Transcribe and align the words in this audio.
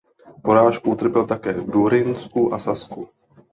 Porážku 0.41 0.91
utrpěl 0.91 1.25
také 1.25 1.53
v 1.53 1.69
Durynsku 1.71 2.53
a 2.53 2.59
Sasku. 2.59 3.09